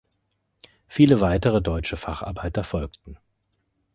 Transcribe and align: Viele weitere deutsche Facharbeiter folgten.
Viele 0.87 1.21
weitere 1.21 1.61
deutsche 1.61 1.95
Facharbeiter 1.95 2.63
folgten. 2.63 3.19